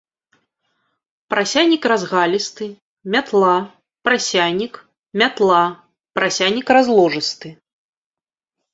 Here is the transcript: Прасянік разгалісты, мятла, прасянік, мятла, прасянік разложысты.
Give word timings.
Прасянік 1.33 1.83
разгалісты, 1.93 2.65
мятла, 3.17 3.53
прасянік, 4.09 4.73
мятла, 5.23 5.63
прасянік 6.19 6.67
разложысты. 6.81 7.49